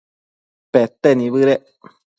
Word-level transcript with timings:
pete 0.71 1.09
nibëdec 1.19 1.65